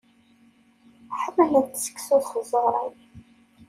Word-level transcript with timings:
Ḥemmlent 1.19 1.81
seksu 1.83 2.17
s 2.25 2.25
tẓuṛin. 2.35 2.97